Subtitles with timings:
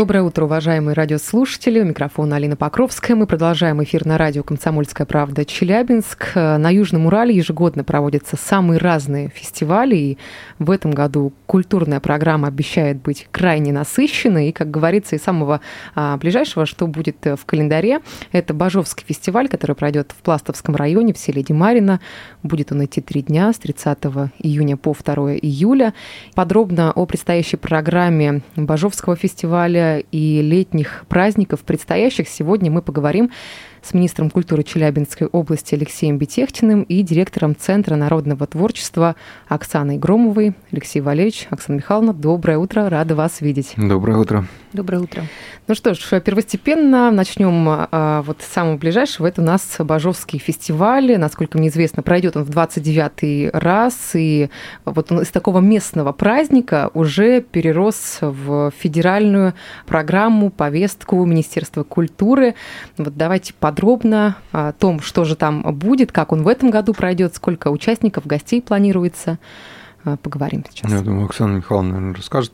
[0.00, 1.78] Доброе утро, уважаемые радиослушатели.
[1.78, 3.14] У микрофона Алина Покровская.
[3.14, 6.34] Мы продолжаем эфир на радио «Комсомольская правда» Челябинск.
[6.36, 9.96] На Южном Урале ежегодно проводятся самые разные фестивали.
[9.96, 10.18] И
[10.58, 14.48] в этом году культурная программа обещает быть крайне насыщенной.
[14.48, 15.60] И, как говорится, из самого
[15.94, 18.00] а, ближайшего, что будет э, в календаре,
[18.32, 22.00] это Бажовский фестиваль, который пройдет в Пластовском районе в селе Демарина.
[22.42, 23.98] Будет он идти три дня с 30
[24.38, 25.92] июня по 2 июля.
[26.34, 32.28] Подробно о предстоящей программе Бажовского фестиваля и летних праздников предстоящих.
[32.28, 33.30] Сегодня мы поговорим
[33.82, 39.16] с министром культуры Челябинской области Алексеем Бетехтиным и директором Центра народного творчества
[39.48, 40.54] Оксаной Громовой.
[40.72, 43.72] Алексей Валерьевич, Оксана Михайловна, доброе утро, рада вас видеть.
[43.76, 44.46] Доброе утро.
[44.72, 45.24] Доброе утро.
[45.66, 49.26] Ну что ж, первостепенно начнем а, вот с самого ближайшего.
[49.26, 51.18] Это у нас Бажовский фестиваль.
[51.18, 54.12] Насколько мне известно, пройдет он в 29-й раз.
[54.14, 54.48] И
[54.84, 59.54] вот он из такого местного праздника уже перерос в федеральную
[59.86, 62.54] программу, повестку Министерства культуры.
[62.96, 67.36] Вот давайте подробно о том, что же там будет, как он в этом году пройдет,
[67.36, 69.38] сколько участников, гостей планируется.
[70.04, 70.90] А, Поговорим сейчас.
[70.90, 72.52] Я думаю, Оксана Михайловна, наверное, расскажет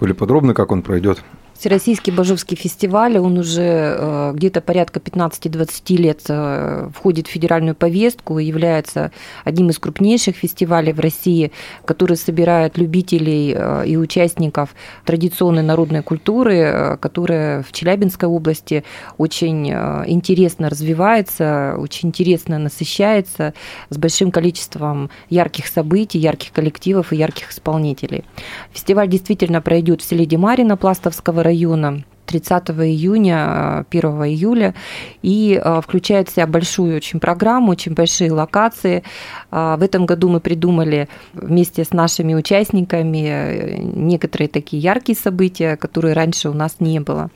[0.00, 1.22] более подробно, как он пройдет.
[1.60, 8.38] Всероссийский Бажовский фестиваль, он уже э, где-то порядка 15-20 лет э, входит в федеральную повестку
[8.38, 9.12] и является
[9.44, 11.52] одним из крупнейших фестивалей в России,
[11.84, 14.70] который собирает любителей э, и участников
[15.04, 18.82] традиционной народной культуры, которая в Челябинской области
[19.18, 23.52] очень интересно развивается, очень интересно насыщается,
[23.90, 28.24] с большим количеством ярких событий, ярких коллективов и ярких исполнителей.
[28.72, 34.74] Фестиваль действительно пройдет в селе Демарина Пластовского района 30 июня, 1 июля,
[35.20, 39.02] и а, включает в себя большую очень программу, очень большие локации.
[39.50, 45.76] А, в этом году мы придумали вместе с нашими участниками э, некоторые такие яркие события,
[45.76, 47.30] которые раньше у нас не было.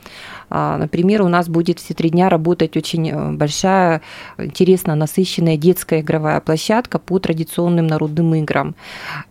[0.49, 4.01] А, например, у нас будет все три дня работать очень э, большая,
[4.37, 8.75] интересно насыщенная детская игровая площадка по традиционным народным играм.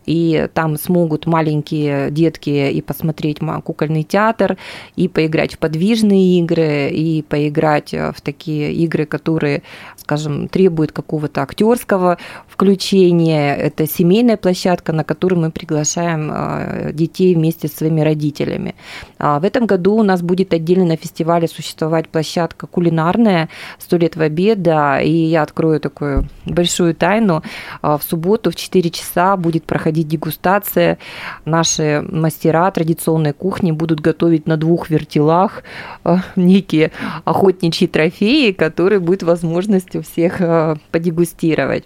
[0.07, 4.57] И там смогут маленькие детки и посмотреть кукольный театр,
[4.97, 9.63] и поиграть в подвижные игры, и поиграть э, в такие игры, которые,
[9.97, 13.55] скажем, требуют какого-то актерского включения.
[13.55, 18.75] Это семейная площадка, на которую мы приглашаем э, детей вместе с своими родителями.
[19.19, 23.49] А в этом году у нас будет отдельно фестивале существовать площадка кулинарная
[23.79, 27.43] «Сто лет в обеда», и я открою такую большую тайну.
[27.83, 30.99] А, в субботу в 4 часа будет проходить дегустация.
[31.45, 35.63] Наши мастера традиционной кухни будут готовить на двух вертелах
[36.05, 36.91] а, некие
[37.25, 41.85] охотничьи трофеи, которые будет возможность у всех а, подегустировать.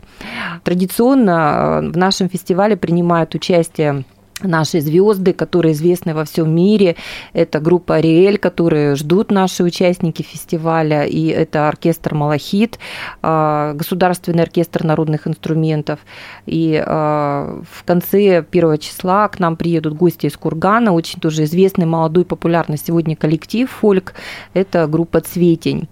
[0.62, 4.04] Традиционно в нашем фестивале принимают участие
[4.42, 6.96] наши звезды, которые известны во всем мире.
[7.32, 12.78] Это группа Ариэль, которые ждут наши участники фестиваля, и это оркестр Малахит,
[13.22, 16.00] а, государственный оркестр народных инструментов.
[16.46, 21.86] И а, в конце первого числа к нам приедут гости из Кургана, очень тоже известный
[21.86, 24.14] молодой популярный сегодня коллектив фольк,
[24.54, 25.88] это группа Цветень.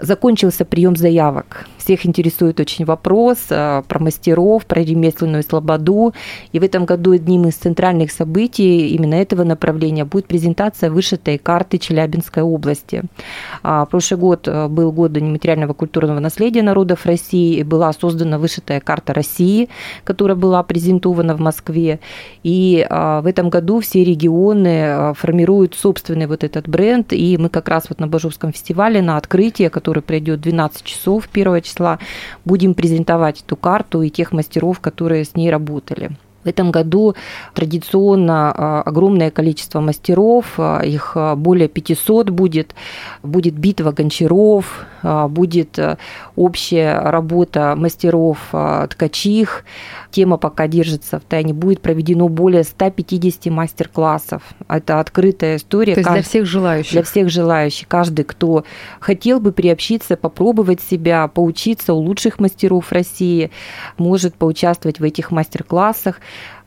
[0.00, 1.66] Закончился прием заявок.
[1.78, 6.14] Всех интересует очень вопрос а, про мастеров, про ремесленную слободу.
[6.50, 11.78] И в этом году одним из центральных событий именно этого направления будет презентация вышитой карты
[11.78, 13.02] Челябинской области.
[13.62, 18.80] А, прошлый год а, был год нематериального культурного наследия народов России, и была создана вышитая
[18.80, 19.68] карта России,
[20.02, 22.00] которая была презентована в Москве.
[22.42, 27.84] И в этом году все регионы формируют собственный вот этот бренд, и мы как раз
[27.88, 31.98] вот на Бажовском фестивале на открытие, который пройдет 12 часов 1 числа,
[32.46, 36.12] будем презентовать эту карту и тех мастеров, которые с ней работали.
[36.44, 37.14] В этом году
[37.54, 42.74] традиционно а, огромное количество мастеров, а, их а, более 500 будет.
[43.22, 45.78] Будет битва гончаров, будет
[46.36, 49.64] общая работа мастеров ткачих.
[50.10, 51.52] Тема пока держится в тайне.
[51.52, 54.42] Будет проведено более 150 мастер-классов.
[54.68, 55.94] Это открытая история.
[55.94, 56.92] То есть для всех желающих?
[56.92, 57.88] Для всех желающих.
[57.88, 58.64] Каждый, кто
[59.00, 63.50] хотел бы приобщиться, попробовать себя, поучиться у лучших мастеров России,
[63.98, 66.20] может поучаствовать в этих мастер-классах.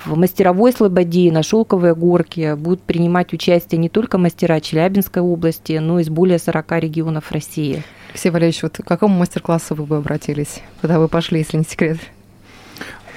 [0.03, 5.99] В мастеровой слободе на Шелковой горке будут принимать участие не только мастера Челябинской области, но
[5.99, 7.83] и из более 40 регионов России.
[8.09, 11.97] Алексей Валерьевич, вот к какому мастер-классу вы бы обратились, куда вы пошли, если не секрет?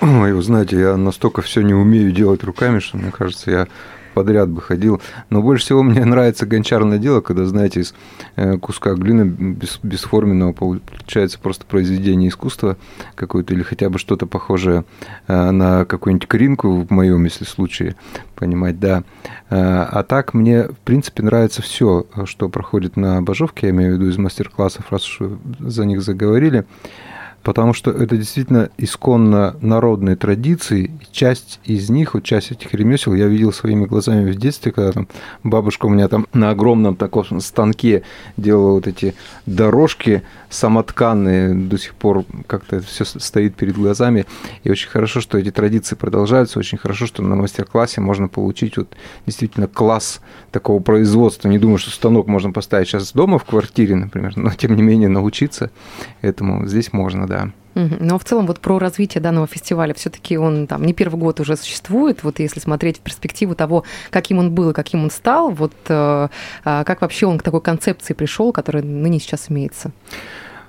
[0.00, 3.68] Ой, вы знаете, я настолько все не умею делать руками, что мне кажется, я
[4.14, 5.00] подряд бы ходил.
[5.30, 7.94] Но больше всего мне нравится гончарное дело, когда, знаете, из
[8.36, 12.76] э, куска глины без, бесформенного получается просто произведение искусства
[13.14, 14.84] какое-то или хотя бы что-то похожее
[15.28, 17.96] э, на какую-нибудь кринку в моем, если случае,
[18.34, 19.04] понимать, да.
[19.50, 23.94] Э, а так мне, в принципе, нравится все, что проходит на Бажовке, я имею в
[23.98, 26.64] виду из мастер-классов, раз уж за них заговорили
[27.42, 30.90] потому что это действительно исконно народные традиции.
[31.10, 35.08] Часть из них, вот часть этих ремесел я видел своими глазами в детстве, когда там
[35.42, 38.02] бабушка у меня там на огромном таком станке
[38.36, 39.14] делала вот эти
[39.46, 44.26] дорожки самотканные, до сих пор как-то это все стоит перед глазами.
[44.64, 48.88] И очень хорошо, что эти традиции продолжаются, очень хорошо, что на мастер-классе можно получить вот
[49.26, 50.20] действительно класс
[50.50, 51.48] такого производства.
[51.48, 55.08] Не думаю, что станок можно поставить сейчас дома в квартире, например, но тем не менее
[55.08, 55.70] научиться
[56.20, 57.50] этому здесь можно, да.
[57.74, 61.56] Но в целом вот про развитие данного фестиваля, все-таки он там не первый год уже
[61.56, 62.24] существует.
[62.24, 66.28] Вот если смотреть в перспективу того, каким он был и каким он стал, вот э,
[66.64, 69.92] а как вообще он к такой концепции пришел, которая ныне сейчас имеется?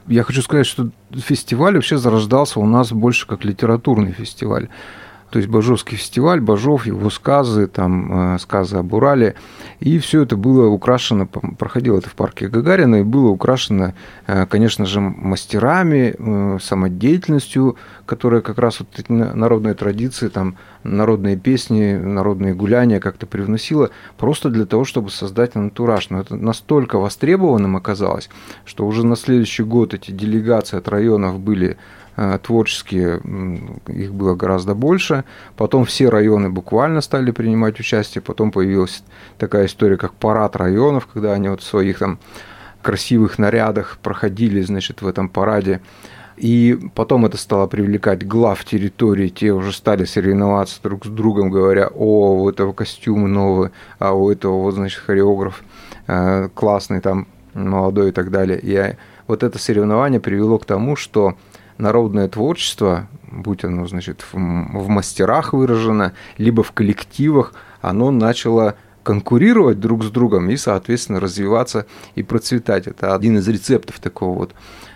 [0.07, 4.69] Я хочу сказать, что фестиваль вообще зарождался у нас больше как литературный фестиваль.
[5.31, 9.35] То есть Бажовский фестиваль, Бажов, его сказы, там, э, сказы об Урале.
[9.79, 13.93] И все это было украшено, проходило это в парке Гагарина, и было украшено,
[14.27, 21.37] э, конечно же, мастерами, э, самодеятельностью, которая как раз вот эти народные традиции, там, народные
[21.37, 26.09] песни, народные гуляния как-то привносила, просто для того, чтобы создать антураж.
[26.09, 28.29] Но это настолько востребованным оказалось,
[28.65, 31.77] что уже на следующий год эти делегации от районов были
[32.43, 33.21] творческие,
[33.87, 35.23] их было гораздо больше.
[35.55, 38.21] Потом все районы буквально стали принимать участие.
[38.21, 39.03] Потом появилась
[39.37, 42.19] такая история, как парад районов, когда они вот в своих там
[42.81, 45.81] красивых нарядах проходили, значит, в этом параде.
[46.37, 51.87] И потом это стало привлекать глав территории, те уже стали соревноваться друг с другом, говоря,
[51.87, 55.61] о, у этого костюмы новые, а у этого, вот, значит, хореограф
[56.07, 58.59] э, классный там, молодой и так далее.
[58.59, 58.95] И
[59.27, 61.35] вот это соревнование привело к тому, что
[61.81, 69.79] народное творчество, будь оно, значит, в, в мастерах выражено, либо в коллективах, оно начало конкурировать
[69.79, 72.87] друг с другом и, соответственно, развиваться и процветать.
[72.87, 74.53] Это один из рецептов такого вот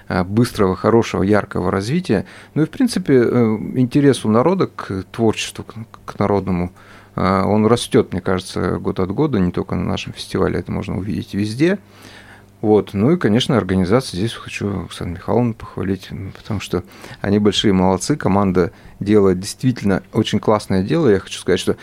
[0.08, 2.26] э, быстрого, хорошего, яркого развития.
[2.54, 5.66] Ну и, в принципе, э, интерес у народа к творчеству,
[6.06, 6.72] к народному,
[7.16, 10.98] э, он растет, мне кажется, год от года, не только на нашем фестивале, это можно
[10.98, 11.80] увидеть везде.
[12.66, 12.96] Вот.
[12.96, 16.84] Ну и, конечно, организация здесь хочу Оксану Михайловну похвалить, потому что
[17.22, 21.08] они большие молодцы, команда делает действительно очень классное дело.
[21.10, 21.78] Я хочу сказать, что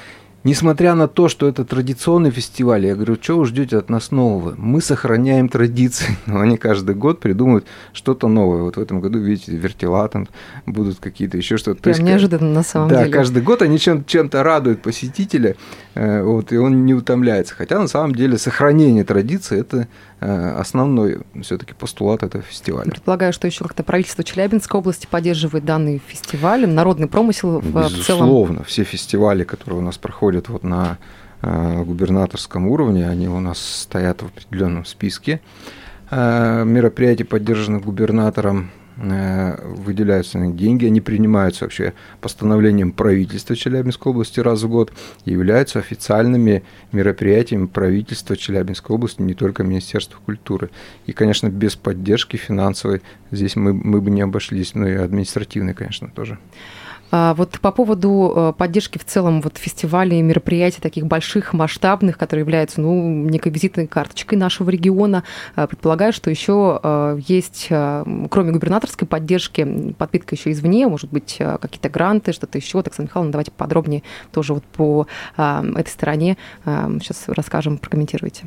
[0.44, 4.54] Несмотря на то, что это традиционный фестиваль, я говорю, что вы ждете от нас нового?
[4.58, 8.62] Мы сохраняем традиции, но они каждый год придумывают что-то новое.
[8.62, 10.26] Вот в этом году, видите, вертела там
[10.66, 11.80] будут какие-то еще что-то.
[11.80, 13.12] Прям есть, неожиданно на самом да, деле.
[13.12, 15.54] Да, каждый год они чем- чем-то радуют посетителя,
[15.94, 17.54] э, вот, и он не утомляется.
[17.54, 19.86] Хотя на самом деле сохранение традиции– это э,
[20.22, 22.90] основной все-таки постулат этого фестиваля.
[22.90, 28.26] Предполагаю, что еще как-то правительство Челябинской области поддерживает данный фестиваль, народный промысел Безусловно, в целом.
[28.26, 30.98] Безусловно, все фестивали, которые у нас проходят вот на
[31.40, 35.81] э, губернаторском уровне, они у нас стоят в определенном списке э,
[36.12, 44.68] мероприятий, поддержанных губернатором, э, выделяются деньги, они принимаются вообще постановлением правительства Челябинской области раз в
[44.68, 44.92] год
[45.24, 46.62] и являются официальными
[46.92, 50.70] мероприятиями правительства Челябинской области, не только Министерства культуры.
[51.06, 53.00] И, конечно, без поддержки финансовой
[53.30, 56.38] здесь мы, мы бы не обошлись, ну и административной, конечно, тоже.
[57.12, 62.40] А, вот по поводу э, поддержки в целом вот фестивалей мероприятий таких больших, масштабных, которые
[62.42, 65.22] являются ну, некой визитной карточкой нашего региона,
[65.54, 71.38] а, предполагаю, что еще э, есть, э, кроме губернаторской поддержки, подпитка еще извне, может быть,
[71.38, 72.82] какие-то гранты, что-то еще.
[72.82, 74.02] Так, Оксана Михайловна, давайте подробнее
[74.32, 78.44] тоже вот по этой стороне сейчас расскажем, прокомментируйте.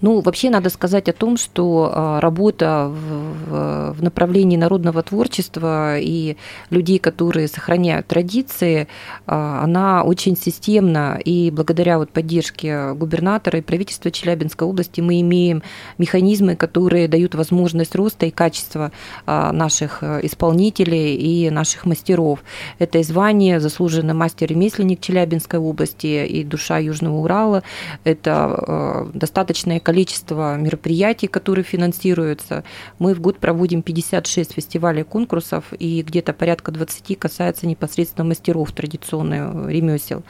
[0.00, 6.36] Ну, вообще надо сказать о том, что а, работа в, в направлении народного творчества и
[6.70, 8.86] людей, которые сохраняют традиции,
[9.26, 11.18] а, она очень системна.
[11.24, 15.62] И благодаря вот поддержке губернатора и правительства Челябинской области мы имеем
[15.98, 18.92] механизмы, которые дают возможность роста и качества
[19.26, 22.44] а, наших э, исполнителей и наших мастеров.
[22.78, 27.62] Это и звание заслуженный мастер-ремесленник Челябинской области и душа Южного Урала.
[28.04, 32.62] Это достаточное количество мероприятий, которые финансируются.
[32.98, 39.66] Мы в год проводим 56 фестивалей конкурсов, и где-то порядка 20 касается непосредственно мастеров традиционных
[39.70, 40.24] ремесел.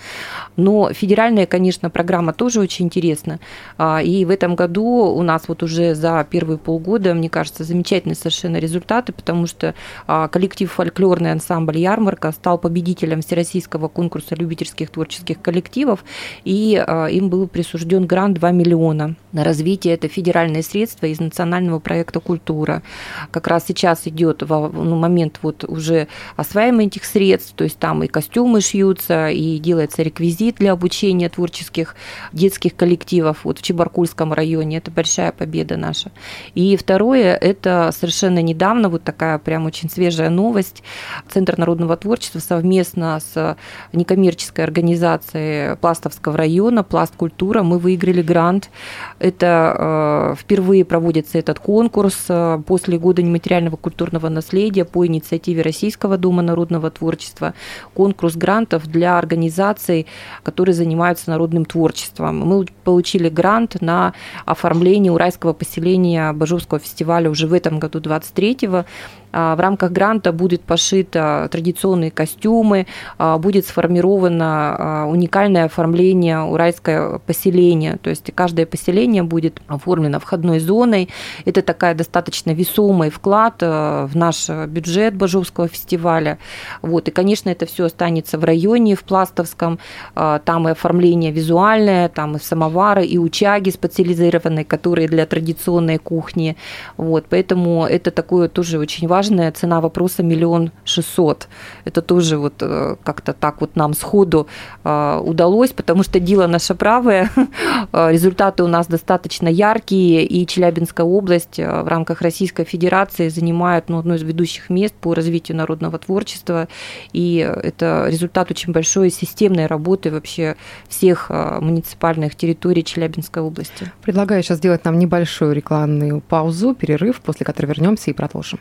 [0.55, 3.41] Но федеральная, конечно, программа тоже очень интересна.
[3.79, 8.15] А, и в этом году у нас вот уже за первые полгода, мне кажется, замечательные
[8.15, 9.75] совершенно результаты, потому что
[10.07, 16.05] а, коллектив фольклорный ансамбль «Ярмарка» стал победителем Всероссийского конкурса любительских творческих коллективов,
[16.45, 19.95] и а, им был присужден грант 2 миллиона на развитие.
[19.95, 22.83] Это федеральные средства из национального проекта «Культура».
[23.31, 28.07] Как раз сейчас идет ну, момент вот уже осваивания этих средств, то есть там и
[28.07, 31.97] костюмы шьются, и делается реквизит для обучения творческих
[32.33, 34.79] детских коллективов вот в Чебаркульском районе.
[34.79, 36.11] Это большая победа наша.
[36.55, 40.83] И второе, это совершенно недавно вот такая прям очень свежая новость.
[41.29, 43.57] Центр народного творчества совместно с
[43.93, 48.71] некоммерческой организацией Пластовского района «Пласт культура» мы выиграли грант.
[49.19, 56.19] Это э, впервые проводится этот конкурс э, после года нематериального культурного наследия по инициативе Российского
[56.19, 57.55] дома народного творчества.
[57.95, 60.07] Конкурс грантов для организаций,
[60.43, 62.41] которые занимаются народным творчеством.
[62.41, 64.15] Мы получили грант на
[64.45, 68.85] оформление уральского поселения Бажовского фестиваля уже в этом году 23-го.
[69.33, 72.87] А, в рамках гранта будет пошито традиционные костюмы,
[73.19, 77.99] а, будет сформировано а, уникальное оформление уральское поселение.
[78.03, 81.09] То есть каждое поселение будет оформлено входной зоной.
[81.45, 86.39] Это такая достаточно весомый вклад в наш бюджет Бажовского фестиваля.
[86.83, 87.09] Вот.
[87.09, 89.79] И, конечно, это все останется в районе, в Пластовском.
[90.15, 96.57] Там и оформление визуальное, там и самовары, и учаги специализированные, которые для традиционной кухни.
[96.97, 97.27] Вот.
[97.29, 101.49] Поэтому это такое тоже очень важно важная цена вопроса миллион шестьсот.
[101.85, 104.47] Это тоже вот э, как-то так вот нам сходу
[104.85, 107.31] э, удалось, потому что дело наше правое,
[107.93, 113.99] э, результаты у нас достаточно яркие, и Челябинская область в рамках Российской Федерации занимает ну,
[113.99, 116.69] одно из ведущих мест по развитию народного творчества,
[117.13, 120.55] и это результат очень большой системной работы вообще
[120.89, 123.91] всех муниципальных территорий Челябинской области.
[124.03, 128.61] Предлагаю сейчас сделать нам небольшую рекламную паузу, перерыв, после которой вернемся и продолжим.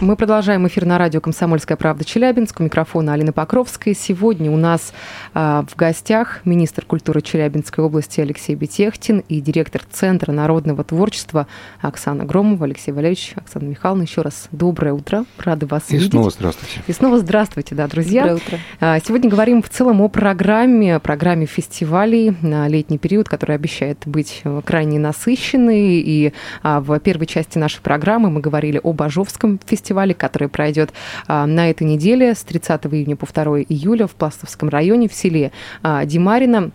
[0.00, 2.60] Мы продолжаем эфир на радио «Комсомольская правда» Челябинск.
[2.60, 3.94] У микрофона Алина Покровская.
[3.94, 4.92] Сегодня у нас
[5.34, 11.48] а, в гостях министр культуры Челябинской области Алексей Бетехтин и директор Центра народного творчества
[11.80, 12.66] Оксана Громова.
[12.66, 15.24] Алексей Валерьевич, Оксана Михайловна, еще раз доброе утро.
[15.36, 16.06] Рады вас и видеть.
[16.06, 16.80] И снова здравствуйте.
[16.86, 18.22] И снова здравствуйте, да, друзья.
[18.22, 18.58] Доброе утро.
[18.78, 24.42] А, сегодня говорим в целом о программе, программе фестивалей на летний период, который обещает быть
[24.44, 25.98] э, крайне насыщенной.
[25.98, 30.92] И а, в первой части нашей программы мы говорили об Ажовском фестивале фестивале, который пройдет
[31.26, 35.50] а, на этой неделе с 30 июня по 2 июля в Пластовском районе в селе
[35.82, 36.70] а, Димарина.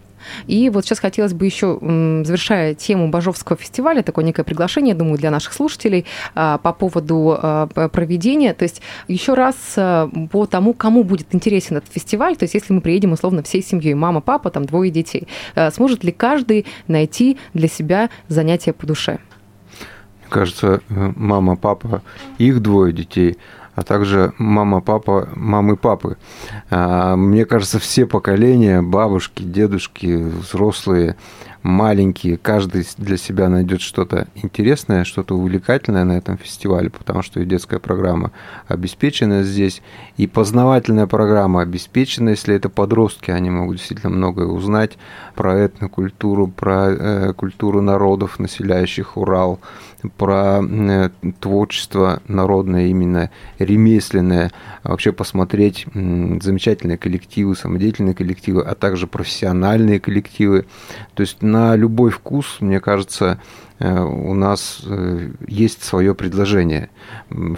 [0.47, 5.29] И вот сейчас хотелось бы еще, завершая тему Бажовского фестиваля, такое некое приглашение, думаю, для
[5.29, 7.37] наших слушателей а, по поводу
[7.91, 8.53] проведения.
[8.53, 12.79] То есть еще раз по тому, кому будет интересен этот фестиваль, то есть если мы
[12.79, 15.27] приедем условно всей семьей, мама, папа, там двое детей,
[15.71, 19.19] сможет ли каждый найти для себя занятие по душе?
[20.33, 22.01] Кажется, мама, папа,
[22.39, 23.37] их двое детей,
[23.75, 26.17] а также мама, папа, мамы, папы.
[26.69, 31.15] А, мне кажется, все поколения, бабушки, дедушки, взрослые,
[31.63, 37.45] маленькие, каждый для себя найдет что-то интересное, что-то увлекательное на этом фестивале, потому что и
[37.45, 38.31] детская программа
[38.67, 39.81] обеспечена здесь,
[40.17, 44.97] и познавательная программа обеспечена, если это подростки, они могут действительно многое узнать
[45.35, 49.59] про этнокультуру, про э, культуру народов, населяющих Урал,
[50.17, 54.51] про э, творчество народное, именно ремесленное,
[54.83, 60.65] а вообще посмотреть замечательные коллективы, самодеятельные коллективы, а также профессиональные коллективы.
[61.13, 63.39] То есть на любой вкус, мне кажется,
[63.77, 66.89] э, у нас э, есть свое предложение.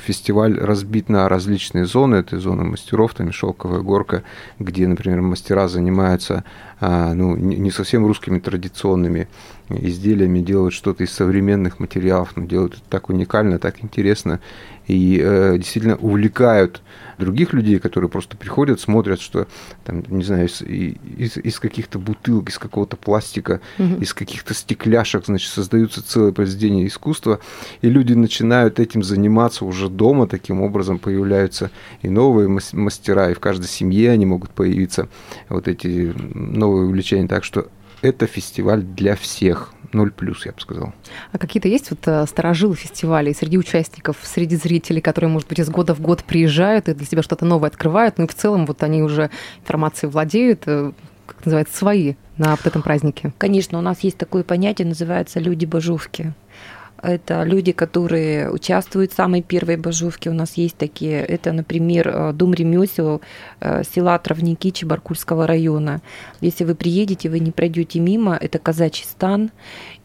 [0.04, 2.16] Фестиваль разбит на различные зоны.
[2.18, 4.24] Это зона мастеров, там шелковая горка,
[4.60, 6.44] где, например, мастера занимаются
[6.82, 9.30] а, ну, не совсем русскими традиционными
[9.70, 14.42] изделиями, делают что-то из современных материалов, но делают это так уникально, так интересно
[14.88, 16.82] и э, действительно увлекают
[17.18, 19.48] других людей, которые просто приходят, смотрят, что
[19.84, 23.96] там, не знаю, из, из, из каких-то бутылок, из какого-то пластика, угу.
[24.02, 27.40] из каких-то стекляшек, значит, создаются целые произведения искусства,
[27.82, 33.40] и люди начинают этим заниматься уже дома, таким образом появляются и новые мастера, и в
[33.40, 35.10] каждой семье они могут появиться,
[35.50, 37.68] вот эти новые увлечения, так что
[38.02, 39.75] это фестиваль для всех.
[39.94, 40.94] Ноль плюс, я бы сказал.
[41.32, 45.70] А какие-то есть вот э, сторожилы фестивалей среди участников, среди зрителей, которые, может быть, из
[45.70, 48.84] года в год приезжают и для себя что-то новое открывают, ну и в целом вот
[48.84, 49.30] они уже
[49.62, 50.92] информацией владеют, э,
[51.26, 53.34] как называется, свои на вот этом празднике?
[53.38, 56.34] Конечно, у нас есть такое понятие, называется «люди-божовки».
[57.02, 60.30] Это люди, которые участвуют в самой первой божовке.
[60.30, 61.20] У нас есть такие.
[61.20, 63.22] Это, например, э, Дом ремесел
[63.60, 66.02] э, села Травники Чебаркульского района.
[66.42, 68.38] Если вы приедете, вы не пройдете мимо.
[68.40, 69.52] Это казачий стан.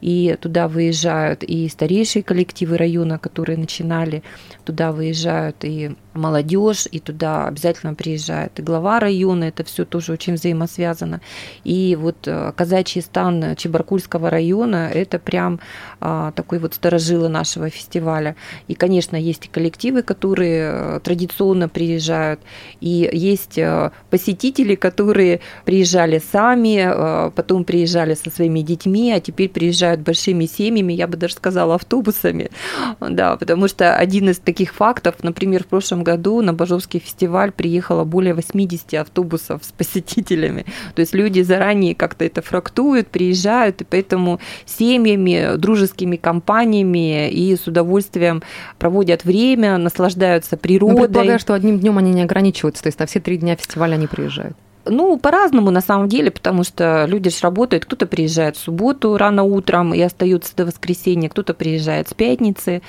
[0.00, 4.23] И туда выезжают и старейшие коллективы района, которые начинали.
[4.64, 10.35] Туда выезжают и молодежь, и туда обязательно приезжает и глава района, это все тоже очень
[10.35, 11.21] взаимосвязано.
[11.64, 15.61] И вот э, казачий стан Чебаркульского района, это прям
[16.00, 18.37] а, такой вот сторожилы нашего фестиваля.
[18.69, 22.40] И, конечно, есть и коллективы, которые э, традиционно приезжают,
[22.81, 30.00] и есть э, посетители, которые приезжали сами, потом приезжали со своими детьми, а теперь приезжают
[30.00, 32.50] большими семьями, я бы даже сказала, автобусами.
[33.11, 37.50] Да, потому что один из таких фактов, например, в прошлом прошлом году на Бажовский фестиваль
[37.50, 40.64] приехало более 80 автобусов с посетителями.
[40.95, 47.66] То есть люди заранее как-то это фрактуют, приезжают, и поэтому семьями, дружескими компаниями и с
[47.66, 48.42] удовольствием
[48.78, 50.97] проводят время, наслаждаются природой.
[50.97, 53.95] Ну, предполагаю, что одним днем они не ограничиваются, то есть на все три дня фестиваля
[53.95, 54.57] они приезжают.
[54.87, 57.85] Ну, по-разному на самом деле, потому что люди же работают.
[57.85, 62.81] Кто-то приезжает в субботу рано утром и остаются до воскресенья, кто-то приезжает с пятницы.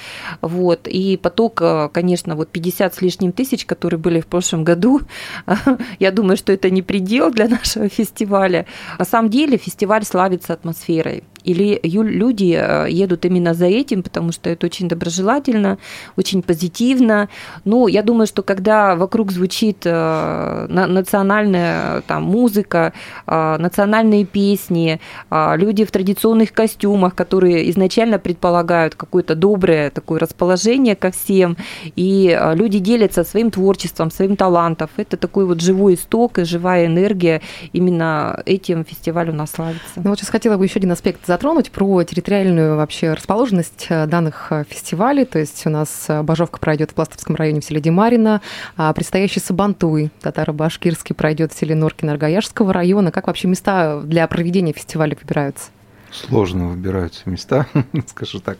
[0.42, 0.88] Вот.
[0.88, 5.02] И поток, э, конечно, вот 50 с лишним тысяч, которые были в прошлом году,
[6.00, 8.66] я думаю, что это не предел для нашего фестиваля.
[8.98, 11.24] На самом деле фестиваль славится атмосферой.
[11.44, 15.78] Или люди э, едут именно за этим, потому что это очень доброжелательно,
[16.16, 17.30] очень позитивно.
[17.66, 22.94] Ну, я думаю, что когда вокруг звучит э, национальная там, музыка,
[23.28, 31.12] э, национальные песни, люди в традиционных костюмах, которые изначально предполагают какое-то доброе такое расположение ко
[31.12, 31.58] всем,
[31.96, 34.90] и люди делятся своим творчеством, своим талантом.
[34.98, 37.42] Это такой вот живой исток и живая энергия.
[37.74, 39.82] Именно этим фестиваль у нас славится.
[39.96, 44.48] Ну, вот сейчас хотела бы еще один аспект затронуть про территориальную вообще расположенность э, данных
[44.50, 45.26] э, фестивалей.
[45.26, 48.42] То есть у нас э, Бажовка пройдет в Пластовском районе в селе Демарина,
[48.78, 53.12] а предстоящий Сабантуй татаро-башкирский пройдет в селе Норкино Аргаяшского района.
[53.12, 55.70] Как вообще места для проведения фестиваля выбираются?
[56.12, 57.68] Сложно выбираются места,
[58.08, 58.58] скажу так.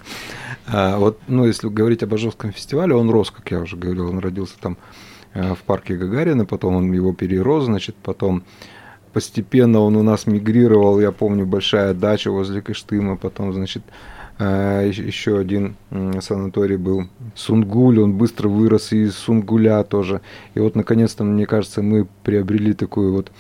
[0.68, 4.20] А, вот, ну, если говорить об Ажовском фестивале, он рос, как я уже говорил, он
[4.20, 4.78] родился там
[5.34, 8.44] в парке Гагарина, потом он его перерос, значит, потом
[9.14, 13.92] постепенно он у нас мигрировал, я помню, большая дача возле Кыштыма, потом, значит, э,
[14.44, 15.76] еще один
[16.20, 20.22] санаторий был Сунгуль, он быстро вырос из Сунгуля тоже.
[20.56, 23.32] И вот, наконец-то, мне кажется, мы приобрели такую вот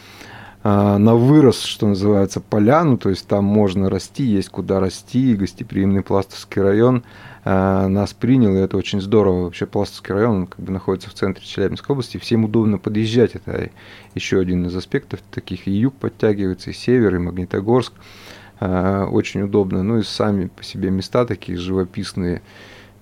[0.63, 6.03] э, на вырос, что называется, поляну, то есть там можно расти, есть куда расти, гостеприимный
[6.03, 7.03] Пластовский район–
[7.43, 9.43] Э, нас принял, и это очень здорово.
[9.43, 13.35] Вообще Пластовский район он как бы находится в центре Челябинской области, всем удобно подъезжать.
[13.35, 13.69] Это
[14.13, 15.67] еще один из аспектов таких.
[15.67, 17.93] И юг подтягивается, и север, и Магнитогорск.
[18.61, 19.83] Э, очень удобно.
[19.83, 22.41] Ну и сами по себе места такие живописные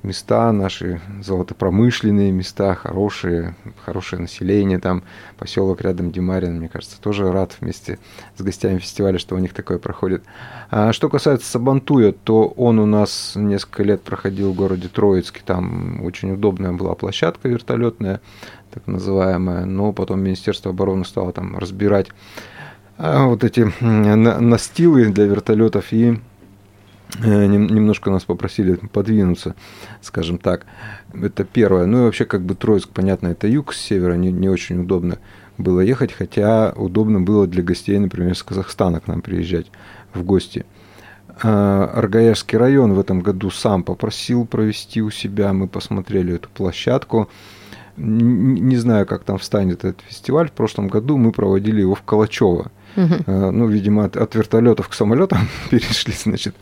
[0.01, 5.03] места наши, золотопромышленные места, хорошие, хорошее население, там
[5.37, 7.99] поселок рядом Димарин, мне кажется, тоже рад вместе
[8.37, 10.23] с гостями фестиваля, что у них такое проходит.
[10.71, 16.01] А что касается Сабантуя, то он у нас несколько лет проходил в городе Троицке, там
[16.05, 18.21] очень удобная была площадка вертолетная,
[18.71, 22.07] так называемая, но потом Министерство обороны стало там разбирать
[22.99, 26.19] вот эти настилы для вертолетов и
[27.17, 29.55] Э, немножко нас попросили подвинуться,
[30.01, 30.65] скажем так.
[31.13, 31.85] Это первое.
[31.85, 35.17] Ну и вообще, как бы Троицк, понятно, это юг, с севера не, не очень удобно
[35.57, 39.71] было ехать, хотя удобно было для гостей, например, с Казахстана к нам приезжать
[40.13, 40.65] в гости.
[41.41, 47.27] А, Аргаяшский район в этом году сам попросил провести у себя, мы посмотрели эту площадку.
[47.97, 50.47] Не знаю, как там встанет этот фестиваль.
[50.47, 52.71] В прошлом году мы проводили его в Калачево.
[52.95, 53.31] Угу.
[53.51, 56.55] Ну, видимо, от, от вертолетов к самолетам перешли, значит.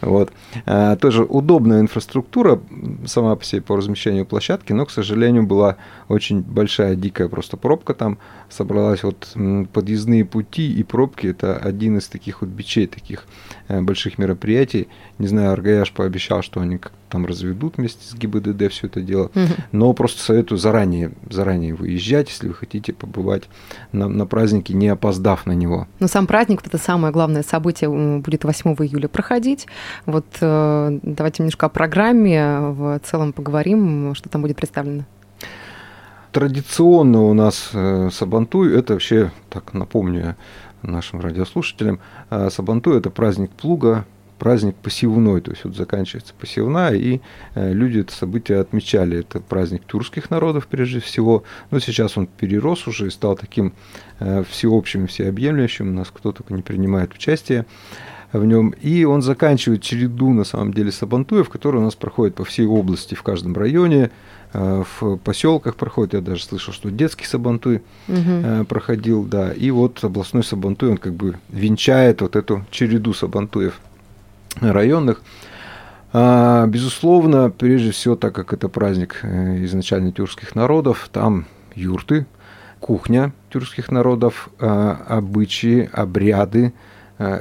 [0.00, 0.32] Вот.
[0.66, 2.60] А, тоже удобная инфраструктура
[3.06, 5.76] сама по себе по размещению площадки, но, к сожалению, была
[6.08, 8.18] очень большая дикая просто пробка там
[8.48, 9.02] собралась.
[9.02, 9.36] Вот
[9.72, 13.24] подъездные пути и пробки– это один из таких вот бичей, таких
[13.68, 14.88] э, больших мероприятий.
[15.18, 16.78] Не знаю, Аргаяш пообещал, что они
[17.14, 19.30] там разведут вместе с ГИБДД все это дело.
[19.34, 19.54] Угу.
[19.72, 23.44] Но просто советую заранее, заранее выезжать, если вы хотите побывать
[23.92, 25.73] на, на празднике, не опоздав на него.
[26.00, 29.66] Но сам праздник, это самое главное событие, будет 8 июля проходить.
[30.06, 35.04] Вот э, давайте немножко о программе в целом поговорим, что там будет представлено
[36.34, 40.34] традиционно у нас э, Сабантуй, это вообще, так напомню
[40.82, 44.04] нашим радиослушателям, э, Сабантуй– это праздник плуга,
[44.38, 47.20] праздник посевной, то есть вот заканчивается посевная, и
[47.54, 49.20] э, люди это событие отмечали.
[49.20, 53.72] Это праздник тюркских народов прежде всего, но сейчас он перерос уже и стал таким
[54.48, 57.66] всеобщим, всеобъемлющим, у нас кто только не принимает участие.
[58.38, 58.74] в нем.
[58.82, 63.14] И он заканчивает череду, на самом деле, сабантуев, которые у нас проходят по всей области,
[63.14, 64.10] в каждом районе,
[64.52, 66.14] э, в поселках проходит.
[66.14, 68.64] Я даже слышал, что детский сабантуй угу.
[68.68, 69.52] проходил, да.
[69.52, 73.80] И вот областной сабантуй, он как бы венчает вот эту череду сабантуев
[74.60, 75.22] районных.
[76.12, 82.26] А, безусловно, прежде всего, так как это праздник э, изначально тюркских народов, там юрты,
[82.78, 86.72] кухня тюркских народов, а, обычаи, обряды,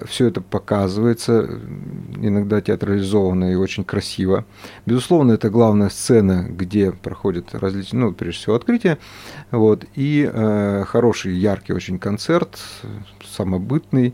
[0.05, 1.59] все это показывается,
[2.21, 4.45] иногда театрализованно и очень красиво.
[4.85, 8.99] Безусловно, это главная сцена, где проходит различные, ну, прежде всего, открытие.
[9.49, 12.59] Вот, и э, хороший, яркий очень концерт,
[13.25, 14.13] самобытный,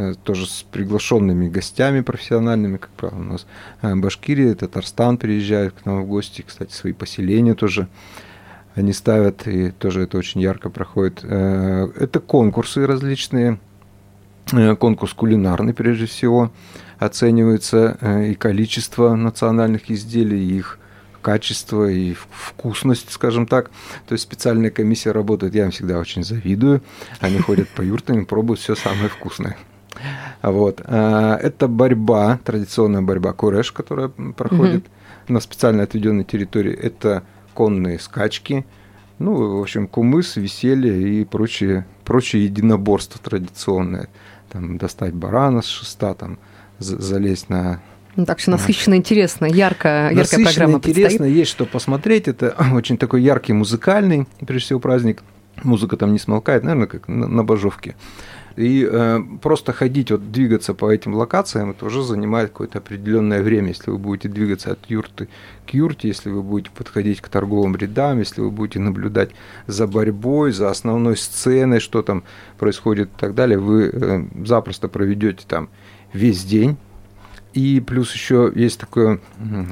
[0.00, 3.46] Э, тоже с приглашенными гостями профессиональными, как правило, у нас
[3.82, 7.88] э, Башкирия, Татарстан приезжают к нам в гости, кстати, свои поселения тоже
[8.76, 11.20] они ставят, и тоже это очень ярко проходит.
[11.24, 13.58] Э, это конкурсы различные,
[14.78, 16.52] конкурс кулинарный прежде всего,
[16.98, 20.78] оценивается и количество национальных изделий, и их
[21.22, 23.70] качество и вкусность, скажем так.
[24.06, 26.82] То есть специальная комиссия работает, я им всегда очень завидую.
[27.20, 29.56] Они ходят по юртам и пробуют все самое вкусное.
[30.42, 30.80] Вот.
[30.84, 35.34] А, это борьба, традиционная борьба куреш, которая проходит угу.
[35.34, 36.72] на специально отведенной территории.
[36.72, 37.22] Это
[37.54, 38.64] конные скачки,
[39.18, 44.08] ну, в общем, кумыс, веселье и прочие, прочие единоборства традиционные.
[44.50, 46.38] Там достать барана с шеста, там
[46.78, 47.80] залезть на
[48.16, 51.36] ну, так что насыщенно интересно, ярко, яркая программа интересно, предстоит.
[51.36, 52.26] есть что посмотреть.
[52.26, 55.22] Это очень такой яркий музыкальный, прежде всего, праздник.
[55.62, 57.94] Музыка там не смолкает, наверное, как на, на Божовке.
[58.56, 63.68] И э, просто ходить, вот двигаться по этим локациям, это уже занимает какое-то определенное время.
[63.68, 65.28] Если вы будете двигаться от юрты
[65.66, 69.30] к юрте, если вы будете подходить к торговым рядам, если вы будете наблюдать
[69.66, 72.24] за борьбой, за основной сценой, что там
[72.58, 75.68] происходит и так далее, вы э, запросто проведете там
[76.12, 76.76] весь день.
[77.52, 79.20] И плюс еще есть такое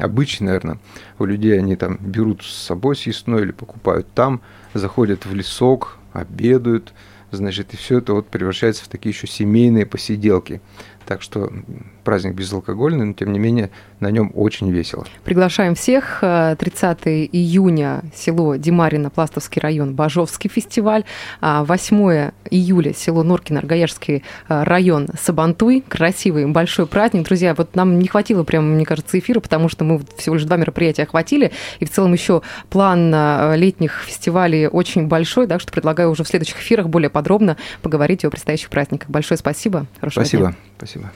[0.00, 0.78] обычай, наверное,
[1.18, 4.40] у людей они там берут с собой съестное или покупают там,
[4.74, 6.92] заходят в лесок, обедают,
[7.30, 10.60] значит, и все это вот превращается в такие еще семейные посиделки.
[11.08, 11.50] Так что
[12.04, 15.06] праздник безалкогольный, но тем не менее на нем очень весело.
[15.24, 16.18] Приглашаем всех.
[16.20, 21.04] 30 э, июня село Димарино, Пластовский район, Бажовский фестиваль.
[21.40, 25.82] 8 а июля село Норкино, Аргаяшский э, район, Сабантуй.
[25.88, 27.24] Красивый большой праздник.
[27.24, 30.58] Друзья, вот нам не хватило прям, мне кажется, эфира, потому что мы всего лишь два
[30.58, 31.52] мероприятия охватили.
[31.80, 36.28] И в целом еще план э, летних фестивалей очень большой, так что предлагаю уже в
[36.28, 39.08] следующих эфирах более подробно поговорить о предстоящих праздниках.
[39.08, 39.86] Большое спасибо.
[40.00, 40.48] Хорошего спасибо.
[40.48, 40.54] Дня.
[40.78, 41.10] Спасибо.